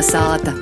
[0.00, 0.54] Kalnasāta.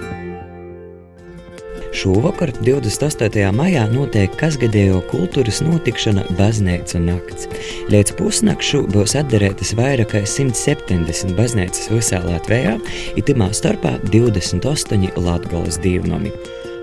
[1.94, 3.52] Šovakar, 28.
[3.54, 7.46] maijā, notiek kasgadējo kultūras notikšana Baznīca nakts.
[7.86, 12.80] Līdz pusnakšu būs atdarētas vairāk kā 170 baznīcas visā Latvijā,
[13.14, 16.34] itimā starpā 28 Latgolas divnomi.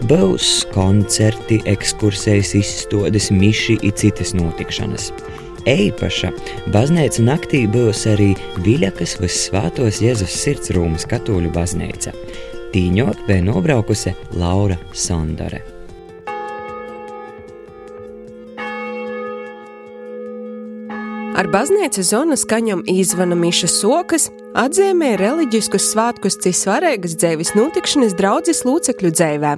[0.07, 5.11] Būs koncerti, ekskursijas, izstādes, miši un citas notikšanas.
[5.65, 6.29] Eipaša
[6.69, 12.13] baznīca naktī būs arī Viļakas Vissvētos Jēzus sirds Rūmas katoļu baznīca.
[12.69, 15.63] Tīņot bija nobraukusi Laura Sondore.
[21.35, 28.61] Ar baznīcu zonu skaņam īzvana Miša Sokas, atzīmē reliģiskus svētkus, cik svarīgas dzīves notikšanas draudzes
[28.69, 29.57] locekļu dzīvē.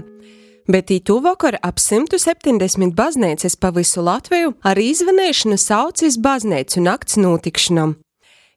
[0.68, 7.96] Bet ītu vakar ap 170 baznīcas pa visu Latviju ar izvanēšanu saucis baznīcu nakts notikšanam.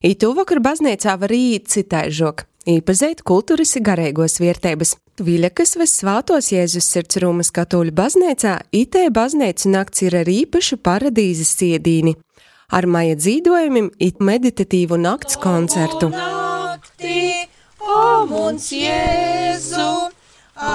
[0.02, 4.96] Ītu vakar baznīcā var iet citaižok, īpazīt kultūras garīgos vērtības.
[5.20, 11.52] Viļakas vai svātos Jēzus sirds Rūmas katoļu baznīcā itē baznīcu nakts ir ar īpašu paradīzes
[11.60, 12.16] siedīni
[12.70, 16.10] ar maija dzīvojumiem, it meditatīvu nakts koncertu.
[16.14, 17.46] Nakti,
[17.80, 18.26] o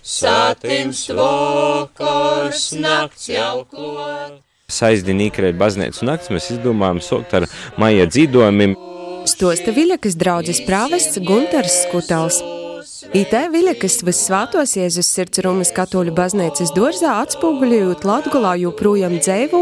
[0.00, 4.40] satims vakars nakts jau klot.
[4.72, 7.44] Saizdien īkrēt baznīcu nakts mēs izdomājam sokt ar
[7.76, 8.74] maija dzīvojumiem.
[9.28, 12.40] Stosta Viļakas draudzes prāvests Gunters Skutals.
[13.12, 19.60] IT Viļakas Vissvētos Jēzus sirds Rūmas katoļu baznīcas dorzā atspoguļojot Latgulā joprojām dzēvu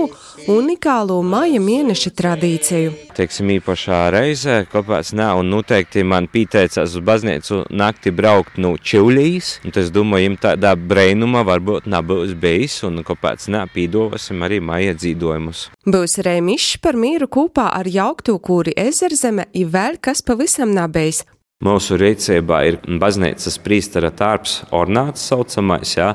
[0.53, 2.93] unikālo maija mēneša tradīciju.
[3.17, 9.57] Teiksim, īpašā reizē, kāpēc nē, un noteikti man pieteicās uz baznīcu nakti braukt no Čivlīs,
[9.67, 14.95] un es domāju, jums tādā breinuma varbūt nebūs bijis, un kāpēc nē, pīdovasim arī maija
[14.97, 15.67] dzīdojumus.
[15.83, 21.25] Būs arī mišs par mīru kopā ar jauktu kūri ezerzeme, ir vēl kas pavisam nabējis.
[21.63, 26.09] Mūsu rīcībā ir baznīcas prīstara tārps, ornāts saucamais, jā,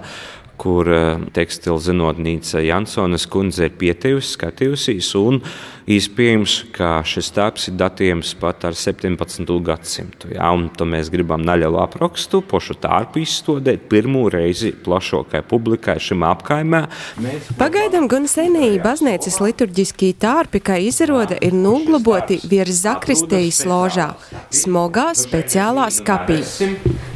[0.57, 0.90] kur
[1.35, 5.41] tekstilu zinotnīca Jansonas kundze ir pietejusi, skatījusies, un
[5.88, 9.47] iespējams, ka šis tārps ir datējams pat ar 17.
[9.63, 10.34] gadsimtu.
[10.35, 16.25] Jā, un to mēs gribam naļalu aprakstu, pošu tārpu izstādīt pirmo reizi plašākai publikai šim
[16.28, 16.84] apkaimē.
[17.24, 17.51] Mēs...
[17.59, 24.12] Pagaidām gan senīgi baznīcas liturģiskie tārpi, kā izrāda, ir noglaboti virs zakristējas ložā,
[24.51, 26.41] smogā speciālā skapī.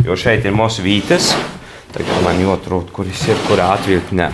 [0.06, 1.34] Jo šeit ir mūsu vītes,
[1.92, 4.30] Tagad man jāatrod, kuris ir kurā atvilknē.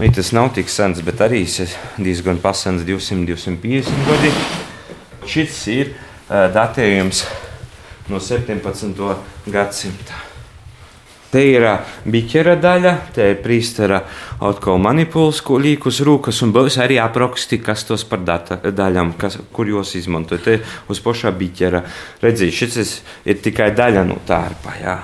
[0.00, 4.32] Vai tas nav tik sens, bet arī diezgan pasens, 200-250 gadi.
[5.30, 7.22] Šis ir uh, datējums
[8.10, 8.98] no 17.
[9.46, 10.18] gadsimta.
[11.30, 11.68] Te ir
[12.02, 14.02] biķera daļa, te ir prīstera
[14.42, 19.38] atkal manipulas, ko līkus rūkas, un būs arī apraksti, kas tos par data, daļām, kas,
[19.54, 20.46] kur jūs izmantojat.
[20.46, 20.60] Te
[20.90, 21.86] uz pošā biķera.
[22.26, 25.02] Redzīt, šis ir tikai daļa no tārpa, jā.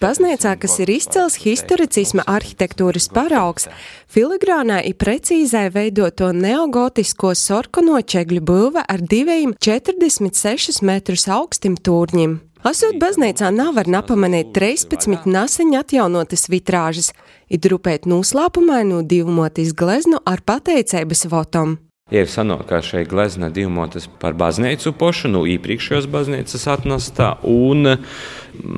[0.00, 3.66] Baznīcā, kas ir izcils historicisma arhitektūras paraugs,
[4.08, 12.38] filigrānā ir precīzai veidoto neogotisko sorkonoķegļu būve ar diviem 46 metrus augstim tūrņiem.
[12.64, 17.12] Asot baznīcā nav var napamanīt 13 nasiņa atjaunotas vitrāžas,
[17.52, 21.76] ir drupēt noslēpumainu divmotis gleznu ar pateicības votom.
[22.10, 27.86] Ir sanākā šeit glezna divmotas par baznīcu pošu, nu iepriekšējos baznīcas atnestā, un,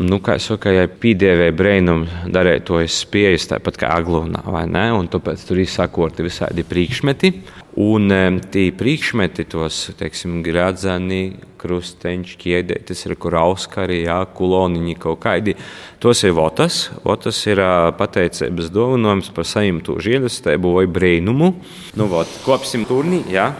[0.05, 4.67] nu, kā es saku, ja pīdēvēja breinum darēt to es spējas tāpat kā aglūnā, vai
[4.69, 7.33] ne, un tāpēc tur ir sakoti visādi priekšmeti,
[7.81, 8.13] un
[8.53, 12.35] tie priekšmeti tos, teiksim, gradzani, krusteņš,
[13.07, 15.55] ir kur auskari, jā, kuloniņi kaut kādi,
[16.03, 17.63] tos ir votas, votas ir
[17.97, 21.55] pateicības dovanojums par saimtu žēlastību vai brēnumu,
[21.97, 23.53] nu, vot, kopsim turnī, jā.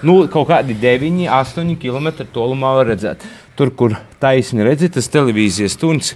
[0.00, 3.26] Nu, kaut kādi 9, 8 km tolumā var redzēt.
[3.58, 6.14] Tur, kur taisni redzat, tas televīzijas stundas,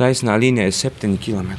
[0.00, 1.52] taisnā līnijā ir 7 km.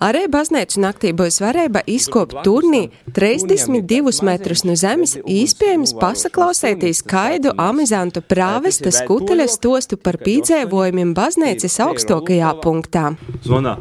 [0.00, 8.22] Arī baznīcu naktī būs varēja izkopt turnī 32 metrus no zemes, iespējams pasaklausēties kaidu amizantu
[8.24, 13.10] prāvesta skuteļa stostu par pīdzēvojumiem baznīcas augstākajā punktā.
[13.44, 13.76] Zvonā!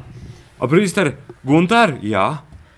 [0.59, 1.15] Aprīstari,
[1.47, 2.27] Guntāri, jā!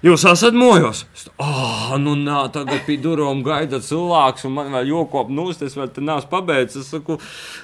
[0.01, 1.03] Jūs esat mojos?
[1.37, 5.75] Ah, oh, nu nā, tagad pie durvīm gaida cilvēks, un man vēl jokop nūst, es
[5.77, 6.87] vēl te neesmu pabeidzis.
[6.87, 7.19] Es saku,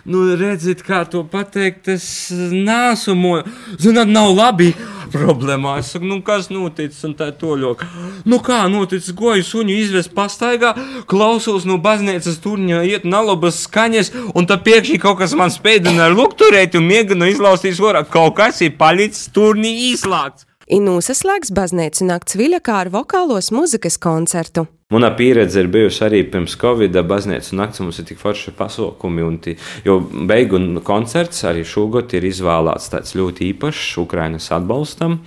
[0.05, 3.55] nu redziet, kā to pateikt, es neesmu mojos.
[3.81, 4.69] Zināt, nav labi
[5.15, 5.79] problēmā.
[5.81, 7.81] Es saku, nu kas noticis, un tā toļok.
[8.29, 10.75] Nu kā noticis, goju suņu izvest pastaigā,
[11.09, 16.13] klausos no baznīcas turņa, iet nalabas skaņas, un tad piekšķi kaut kas man spēdina ar
[16.13, 18.05] lukturēt un mēģina izlaustīt orā.
[18.05, 20.45] Kaut kas ir palicis turnī īslāks.
[20.67, 24.65] Inūsaslēgs baznīcu nakts Viļakā ar vokālos muzikas koncertu.
[24.91, 27.07] Mana pieredze ir bijusi arī pirms Covid-19.
[27.07, 29.55] Baznīcas naktis mums ir tik forši pasākumi, un tī,
[29.87, 35.21] jo beigu koncerts arī šogad ir izvēlēts tāds ļoti īpašs Ukrainas atbalstam.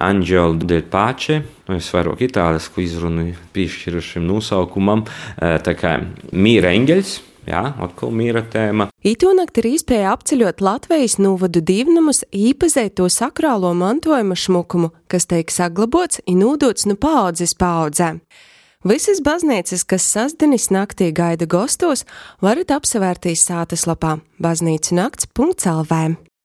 [0.00, 5.04] Anģela del Pace, nu es vairāk itālisku izrunu piešķiru šim nosaukumam,
[5.36, 5.98] tā kā
[6.32, 7.18] Mīra Engels
[7.48, 8.90] Jā, atkal mīra tēma.
[9.08, 16.20] Itūnakt ir iespēja apceļot Latvijas novadu divnumus, īpazēt to sakrālo mantojuma šmukumu, kas tiek saglabots
[16.28, 18.18] un nūdots nu paudzes paudzē.
[18.86, 22.04] Visas baznīcas, kas sasdinis naktī gaida gostos,
[22.44, 26.27] varat apsevērtīs sātaslapā baznīcu nakts.lv.